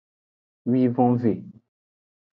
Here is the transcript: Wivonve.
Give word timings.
Wivonve. 0.69 1.33